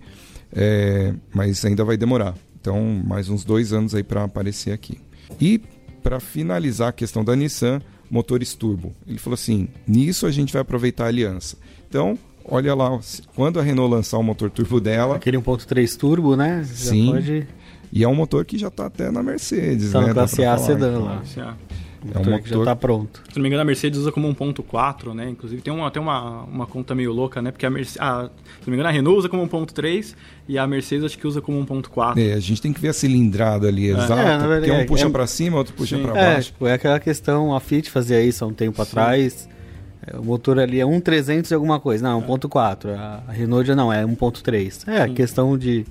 [0.53, 2.35] é, mas ainda vai demorar.
[2.59, 4.99] Então, mais uns dois anos aí para aparecer aqui.
[5.39, 5.59] E
[6.03, 8.93] para finalizar a questão da Nissan, motores turbo.
[9.07, 11.57] Ele falou assim: nisso a gente vai aproveitar a aliança.
[11.87, 12.99] Então, olha lá,
[13.35, 15.15] quando a Renault lançar o motor turbo dela.
[15.15, 16.63] Aquele 1.3 turbo, né?
[16.63, 17.11] Já sim.
[17.11, 17.47] Pode...
[17.93, 20.07] E é um motor que já está até na Mercedes, tá né?
[20.07, 21.03] Na classe A sedã então.
[21.03, 21.21] lá.
[22.03, 23.21] É um motor que já está pronto.
[23.29, 25.29] Se não me engano, a Mercedes usa como 1.4, né?
[25.29, 27.51] Inclusive tem uma, tem uma, uma conta meio louca, né?
[27.51, 27.97] Porque a Mercedes.
[28.01, 30.15] Ah, se não me engano, a Renault usa como 1.3
[30.47, 32.17] e a Mercedes acho que usa como 1.4.
[32.17, 33.91] É, a gente tem que ver a cilindrada ali, é.
[33.91, 34.13] exata.
[34.19, 36.51] É, verdade, porque um puxa é, para cima, outro puxa para é, baixo.
[36.51, 38.89] Tipo, é aquela questão, a Fiat fazia isso há um tempo Sim.
[38.89, 39.49] atrás.
[40.05, 42.03] É, o motor ali é 1.300 e alguma coisa.
[42.03, 42.95] Não, 1.4.
[42.95, 44.87] A Renault já não, é 1.3.
[44.87, 45.13] É, Sim.
[45.13, 45.85] questão de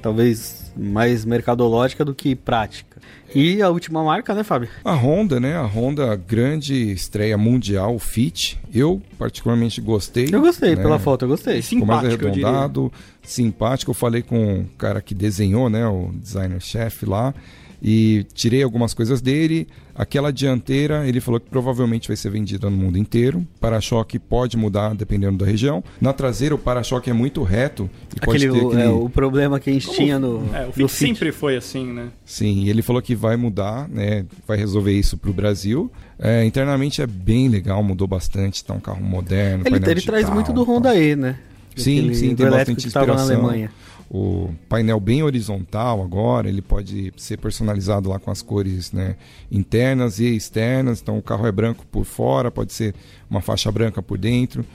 [0.00, 3.00] talvez mais mercadológica do que prática.
[3.34, 4.68] E a última marca, né, Fábio?
[4.84, 5.56] A Honda, né?
[5.56, 8.58] A Honda, grande estreia mundial, Fit.
[8.72, 10.28] Eu particularmente gostei.
[10.30, 10.82] Eu gostei, né?
[10.82, 11.62] pela foto, eu gostei.
[11.62, 13.90] Ficou mais arredondado, simpático.
[13.90, 15.86] Eu falei com o cara que desenhou, né?
[15.86, 17.32] O designer-chefe lá
[17.82, 19.66] e tirei algumas coisas dele.
[19.94, 23.46] Aquela dianteira, ele falou que provavelmente vai ser vendida no mundo inteiro.
[23.60, 25.82] Para-choque pode mudar dependendo da região.
[26.00, 27.90] Na traseira, o para-choque é muito reto.
[28.14, 28.82] E aquele, pode ter aquele...
[28.82, 29.98] É, o problema que a gente Como?
[29.98, 30.48] tinha no.
[30.54, 32.08] É, o Fit sempre foi assim, né?
[32.24, 34.24] Sim, e ele falou que vai mudar, né?
[34.46, 35.90] Vai resolver isso para o Brasil.
[36.18, 38.64] É, internamente é bem legal, mudou bastante.
[38.64, 39.64] Tá um carro moderno.
[39.66, 41.36] Ele, ele traz muito do Honda E, né?
[41.76, 43.14] Sim, Aquele sim, tem bastante inspiração.
[43.16, 43.70] na Alemanha
[44.14, 49.16] o painel bem horizontal agora, ele pode ser personalizado lá com as cores né,
[49.50, 51.00] internas e externas.
[51.00, 52.94] Então o carro é branco por fora, pode ser
[53.30, 54.66] uma faixa branca por dentro.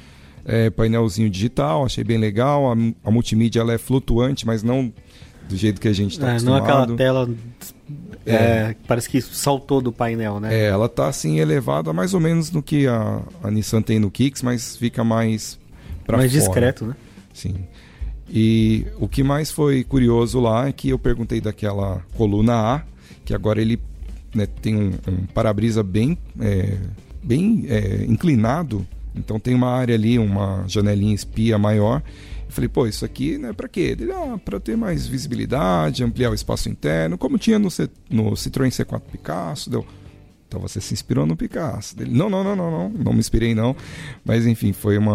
[0.44, 2.72] É, painelzinho digital, achei bem legal.
[2.72, 4.92] A, a multimídia ela é flutuante, mas não
[5.48, 6.60] do jeito que a gente está é, acostumado.
[6.60, 7.30] Não aquela tela
[8.26, 10.52] é, é, parece que saltou do painel, né?
[10.52, 14.10] É, ela está assim elevada mais ou menos no que a, a Nissan tem no
[14.10, 15.60] Kicks, mas fica mais
[16.08, 16.96] para Mais discreto, né?
[17.34, 17.68] Sim.
[18.30, 22.82] E o que mais foi curioso lá é que eu perguntei daquela coluna A,
[23.24, 23.80] que agora ele
[24.34, 26.78] né, tem um, um para-brisa bem, é,
[27.24, 32.02] bem é, inclinado, então tem uma área ali, uma janelinha espia maior.
[32.46, 33.96] Eu falei, pô, isso aqui né, para quê?
[34.00, 38.32] Ele, ah, para ter mais visibilidade, ampliar o espaço interno, como tinha no, C, no
[38.32, 39.70] Citroën C4 Picasso.
[39.70, 39.86] Deu,
[40.48, 41.96] então você se inspirou no Picasso.
[42.00, 43.76] Ele, não, não, não, não, não, não me inspirei não.
[44.24, 45.06] Mas enfim, foi um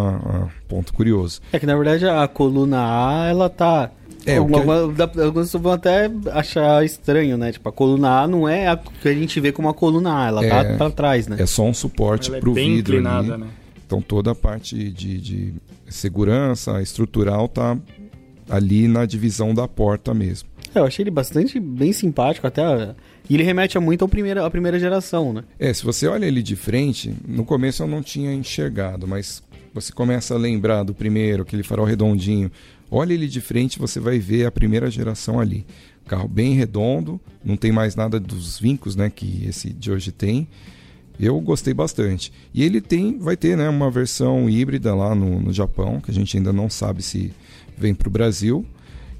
[0.68, 1.40] ponto curioso.
[1.52, 3.90] É que na verdade a coluna A, ela tá
[4.24, 5.02] é, Alguma, que...
[5.02, 7.50] Algumas pessoas vão até achar estranho, né?
[7.50, 10.28] Tipo, a coluna A não é a que a gente vê como a coluna A,
[10.28, 11.36] ela tá é, tá para trás, né?
[11.38, 13.42] É só um suporte para o é vidro inclinada, ali.
[13.42, 13.48] Né?
[13.84, 15.54] Então toda a parte de, de
[15.88, 17.76] segurança estrutural tá
[18.48, 20.48] ali na divisão da porta mesmo.
[20.74, 22.94] É, eu achei ele bastante bem simpático, até
[23.28, 25.44] e ele remete a muito ao primeira, à primeira geração, né?
[25.58, 29.92] É, se você olha ele de frente, no começo eu não tinha enxergado, mas você
[29.92, 32.50] começa a lembrar do primeiro, aquele farol redondinho.
[32.90, 35.64] Olha ele de frente, você vai ver a primeira geração ali.
[36.06, 40.46] Carro bem redondo, não tem mais nada dos vincos, né, que esse de hoje tem.
[41.18, 42.32] Eu gostei bastante.
[42.52, 46.14] E ele tem, vai ter, né, uma versão híbrida lá no, no Japão, que a
[46.14, 47.32] gente ainda não sabe se
[47.78, 48.66] vem para o Brasil.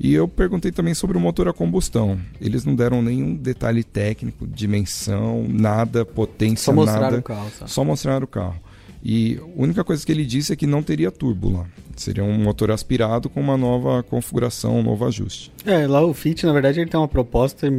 [0.03, 2.19] E eu perguntei também sobre o motor a combustão.
[2.41, 7.19] Eles não deram nenhum detalhe técnico, dimensão, nada, potência, só mostraram nada.
[7.21, 7.67] O carro, tá?
[7.69, 8.61] Só mostraram o carro.
[9.01, 11.67] E a única coisa que ele disse é que não teria turbo lá.
[11.95, 15.53] Seria um motor aspirado com uma nova configuração, um novo ajuste.
[15.65, 17.73] É, lá o Fit, na verdade, ele tem uma proposta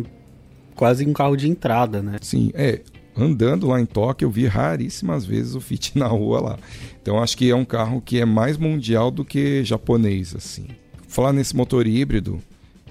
[0.76, 2.20] quase um carro de entrada, né?
[2.22, 2.80] Sim, é.
[3.18, 6.60] Andando lá em Tóquio, eu vi raríssimas vezes o Fit na rua lá.
[7.02, 10.68] Então acho que é um carro que é mais mundial do que japonês, assim.
[11.14, 12.42] Falar nesse motor híbrido,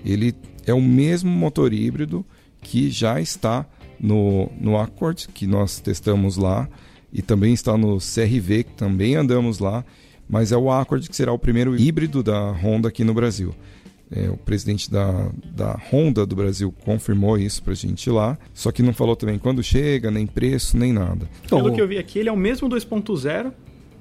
[0.04, 0.32] ele
[0.64, 2.24] é o mesmo motor híbrido
[2.60, 3.66] que já está
[3.98, 6.68] no, no Accord, que nós testamos lá,
[7.12, 9.84] e também está no CRV, que também andamos lá,
[10.28, 13.52] mas é o Accord que será o primeiro híbrido da Honda aqui no Brasil.
[14.08, 18.70] É, o presidente da, da Honda do Brasil confirmou isso para a gente lá, só
[18.70, 21.28] que não falou também quando chega, nem preço, nem nada.
[21.48, 23.52] Pelo então, que eu vi aqui, ele é o mesmo 2.0,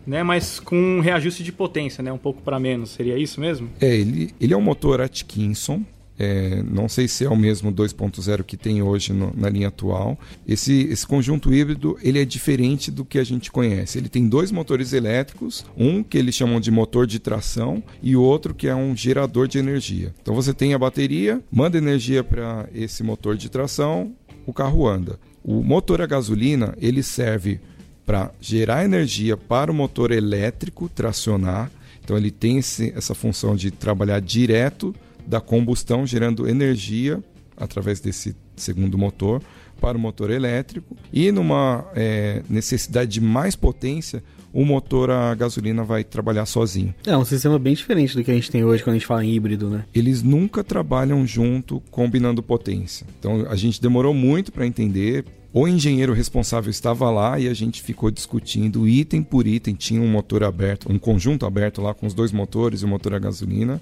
[0.05, 2.91] né, mas com um reajuste de potência, né, um pouco para menos.
[2.91, 3.69] Seria isso mesmo?
[3.79, 5.83] É, ele, ele é um motor Atkinson.
[6.23, 10.19] É, não sei se é o mesmo 2.0 que tem hoje no, na linha atual.
[10.47, 13.97] Esse, esse conjunto híbrido ele é diferente do que a gente conhece.
[13.97, 18.53] Ele tem dois motores elétricos, um que eles chamam de motor de tração e outro
[18.53, 20.13] que é um gerador de energia.
[20.21, 24.13] Então você tem a bateria, manda energia para esse motor de tração,
[24.45, 25.19] o carro anda.
[25.43, 27.59] O motor a gasolina ele serve
[28.05, 31.71] para gerar energia para o motor elétrico tracionar.
[32.03, 34.93] Então ele tem esse, essa função de trabalhar direto
[35.25, 37.23] da combustão, gerando energia
[37.55, 39.41] através desse segundo motor
[39.79, 40.95] para o motor elétrico.
[41.11, 46.93] E numa é, necessidade de mais potência, o motor a gasolina vai trabalhar sozinho.
[47.05, 49.23] É um sistema bem diferente do que a gente tem hoje quando a gente fala
[49.23, 49.85] em híbrido, né?
[49.93, 53.05] Eles nunca trabalham junto combinando potência.
[53.19, 55.25] Então a gente demorou muito para entender.
[55.53, 59.75] O engenheiro responsável estava lá e a gente ficou discutindo item por item.
[59.75, 63.13] Tinha um motor aberto, um conjunto aberto lá com os dois motores e o motor
[63.13, 63.81] a gasolina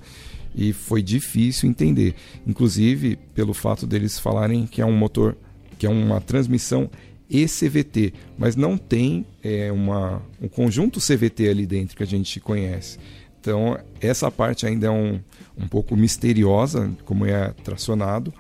[0.56, 2.16] e foi difícil entender.
[2.46, 5.38] Inclusive pelo fato deles falarem que é um motor,
[5.78, 6.90] que é uma transmissão
[7.30, 12.98] ECVT, mas não tem é, uma, um conjunto CVT ali dentro que a gente conhece.
[13.40, 15.20] Então, essa parte ainda é um,
[15.58, 18.34] um pouco misteriosa, como é tracionado,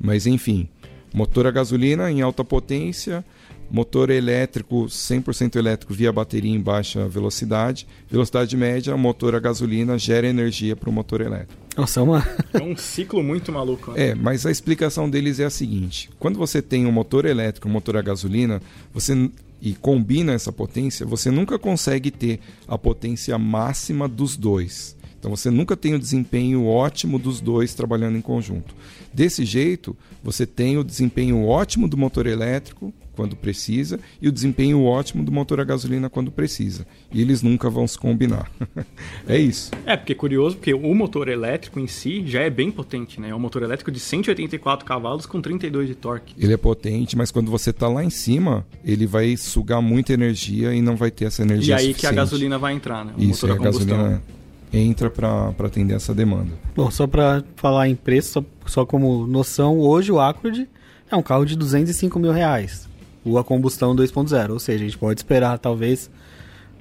[0.00, 0.68] mas enfim,
[1.12, 3.24] motor a gasolina em alta potência,
[3.70, 10.26] motor elétrico 100% elétrico via bateria em baixa velocidade, velocidade média, motor a gasolina gera
[10.26, 11.68] energia para o motor elétrico.
[11.76, 12.28] Nossa, é uma.
[12.52, 13.92] É um ciclo muito maluco.
[13.92, 14.08] Né?
[14.08, 17.72] É, mas a explicação deles é a seguinte: quando você tem um motor elétrico, um
[17.72, 18.60] motor a gasolina,
[18.92, 24.96] você e combina essa potência, você nunca consegue ter a potência máxima dos dois.
[25.18, 28.74] Então você nunca tem o desempenho ótimo dos dois trabalhando em conjunto.
[29.12, 34.84] Desse jeito, você tem o desempenho ótimo do motor elétrico quando precisa e o desempenho
[34.84, 36.86] ótimo do motor a gasolina quando precisa.
[37.12, 38.48] E eles nunca vão se combinar.
[39.26, 39.72] é isso.
[39.84, 43.30] É, porque é curioso, porque o motor elétrico em si já é bem potente, né?
[43.30, 46.32] É um motor elétrico de 184 cavalos com 32 de torque.
[46.38, 50.72] Ele é potente, mas quando você está lá em cima, ele vai sugar muita energia
[50.72, 52.00] e não vai ter essa energia E aí suficiente.
[52.00, 53.14] que a gasolina vai entrar, né?
[53.18, 53.96] O Isso, motor a a combustão.
[53.96, 54.22] gasolina
[54.72, 56.52] entra para atender essa demanda.
[56.76, 60.68] Bom, só pra falar em preço, só, só como noção, hoje o Accord
[61.10, 62.87] é um carro de 205 mil reais.
[63.28, 66.10] O a combustão 2.0, ou seja, a gente pode esperar talvez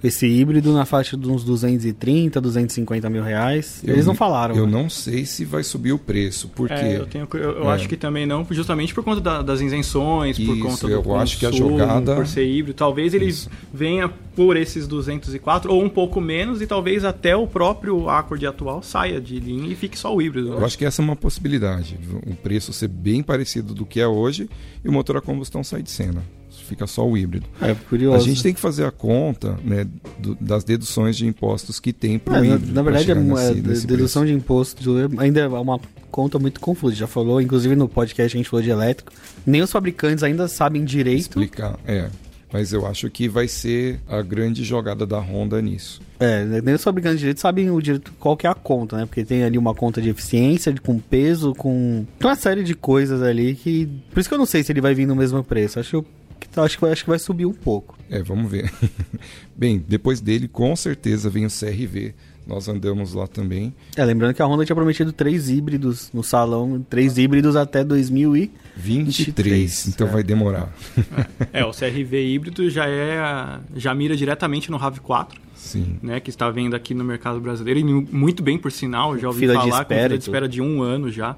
[0.03, 3.81] esse híbrido na faixa de uns 230, 250 mil reais.
[3.83, 4.55] Eu Eles não falaram.
[4.55, 4.71] Eu né?
[4.71, 7.73] não sei se vai subir o preço, porque É, eu, tenho, eu, eu É.
[7.73, 11.15] acho que também não, justamente por conta da- das isenções, por Isso, conta do eu
[11.15, 12.75] acho que a consumo, jogada- por ser híbrido.
[12.77, 13.33] Talvez ele
[13.73, 18.83] venha por esses 204 ou um pouco menos e talvez até o próprio Accord atual
[18.83, 20.51] saia de linha e fique só o híbrido.
[20.51, 20.57] né?
[20.57, 21.97] eu acho que essa é uma possibilidade.
[22.27, 24.47] O preço ser bem parecido do que é hoje
[24.85, 26.21] e o motor a combustão sair de cena.
[26.67, 27.45] Fica só o híbrido.
[27.61, 28.17] É curioso.
[28.17, 29.87] A gente tem que fazer a conta né,
[30.19, 32.73] do- das deduções de impostos que tem para É, o híbrido.
[32.73, 34.33] na verdade, é, nesse- é, nesse dedução preço.
[34.37, 34.83] de imposto
[35.17, 35.79] ainda é uma
[36.11, 36.95] conta muito confusa.
[36.95, 39.11] Já falou, inclusive no podcast a gente falou de elétrico.
[39.45, 41.21] Nem os fabricantes ainda sabem direito.
[41.21, 42.09] Explicar, é.
[42.51, 45.99] Mas eu acho que vai ser a grande jogada da Honda nisso.
[46.17, 49.05] É, nem os fabricantes de direito sabem o direito qual que é a conta, né?
[49.05, 53.21] Porque tem ali uma conta de eficiência, de- com peso, com uma série de coisas
[53.21, 53.89] ali que.
[54.11, 55.77] Por isso que eu não sei se ele vai vir no mesmo preço.
[55.77, 56.05] Acho
[56.39, 57.97] que, acho que, vai- acho que vai subir um pouco.
[58.09, 58.71] É, vamos ver.
[59.55, 62.13] Bem, depois dele, com certeza, vem o CRV.
[62.45, 63.75] Nós andamos lá também.
[63.97, 68.37] É, lembrando que a Honda tinha prometido três híbridos no salão, três híbridos até 2000
[68.37, 70.11] e 23, 23, então é.
[70.11, 70.73] vai demorar.
[71.51, 75.97] É, o CRV híbrido já é já mira diretamente no RAV4, Sim.
[76.01, 79.27] né, que está vendo aqui no mercado brasileiro e mu- muito bem por sinal, já
[79.27, 81.35] ouvi Fila de falar com espera fila de espera de um ano já,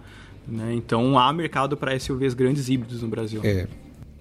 [0.48, 0.74] né?
[0.76, 3.42] Então há mercado para SUVs grandes híbridos no Brasil.
[3.44, 3.68] É,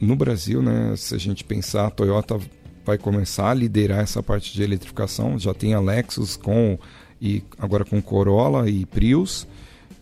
[0.00, 2.38] no Brasil, né, se a gente pensar, a Toyota
[2.84, 5.38] vai começar a liderar essa parte de eletrificação.
[5.38, 6.78] Já tem a Lexus com
[7.20, 9.46] e agora com Corolla e Prius.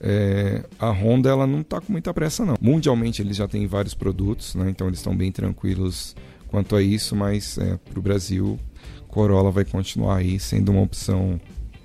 [0.01, 2.57] É, a Honda ela não está com muita pressa não.
[2.61, 6.15] Mundialmente eles já têm vários produtos, né, então eles estão bem tranquilos
[6.47, 7.59] quanto a isso, mas
[7.91, 8.59] para o Brasil
[9.09, 11.41] Corolla vai continuar aí sendo uma opção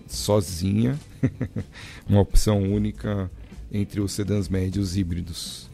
[0.05, 0.99] sozinha,
[2.07, 3.31] uma opção única
[3.71, 5.70] entre os sedãs médios híbridos.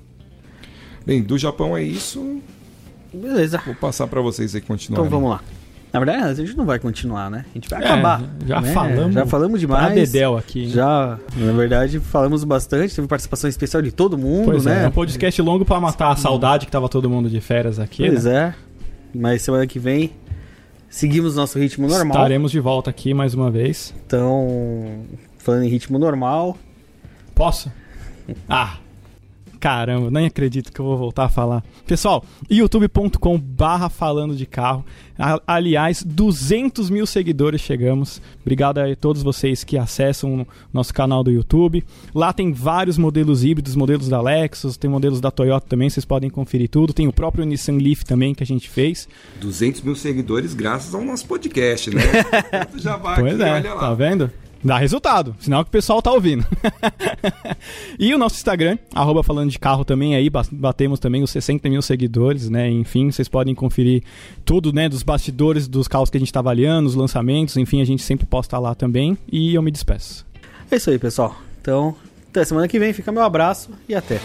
[1.08, 2.42] Bem, do Japão é isso.
[3.14, 3.62] Beleza.
[3.66, 5.00] Vou passar para vocês aí continuar.
[5.00, 5.42] Então vamos lá.
[5.94, 7.46] Na verdade, a gente não vai continuar, né?
[7.50, 8.22] A gente vai É, acabar.
[8.46, 8.74] já né?
[8.74, 9.96] falamos Já falamos demais.
[9.96, 10.64] Dedel aqui.
[10.64, 10.70] hein?
[10.70, 12.94] Já, na verdade, falamos bastante.
[12.94, 14.84] Teve participação especial de todo mundo, Pois é, né?
[14.84, 18.06] é um podcast longo pra matar a saudade que tava todo mundo de férias aqui.
[18.06, 18.54] Pois né?
[18.54, 19.18] é.
[19.18, 20.12] Mas semana que vem
[20.90, 22.18] seguimos nosso ritmo normal.
[22.18, 23.94] Estaremos de volta aqui mais uma vez.
[24.06, 25.06] Então,
[25.38, 26.58] falando em ritmo normal,
[27.34, 27.72] Posso?
[28.50, 28.76] Ah,
[29.60, 31.64] caramba, nem acredito que eu vou voltar a falar.
[31.86, 34.86] Pessoal, youtube.com barra falando de carro.
[35.48, 38.22] Aliás, 200 mil seguidores chegamos.
[38.42, 41.84] Obrigado a todos vocês que acessam o nosso canal do YouTube.
[42.14, 46.30] Lá tem vários modelos híbridos, modelos da Lexus, tem modelos da Toyota também, vocês podem
[46.30, 46.94] conferir tudo.
[46.94, 49.08] Tem o próprio Nissan Leaf também que a gente fez.
[49.42, 52.02] 200 mil seguidores graças ao nosso podcast, né?
[52.78, 54.32] Já vai Pois é, tá vendo?
[54.68, 56.46] Dá resultado, sinal que o pessoal tá ouvindo.
[57.98, 61.70] e o nosso Instagram, arroba falando de carro também, aí ba- batemos também os 60
[61.70, 62.70] mil seguidores, né?
[62.70, 64.04] Enfim, vocês podem conferir
[64.44, 64.90] tudo, né?
[64.90, 68.26] Dos bastidores dos carros que a gente tá avaliando, os lançamentos, enfim, a gente sempre
[68.26, 69.18] posta lá também.
[69.32, 70.26] E eu me despeço.
[70.70, 71.34] é isso aí, pessoal.
[71.62, 71.96] Então,
[72.30, 72.92] até semana que vem.
[72.92, 74.20] Fica meu abraço e até.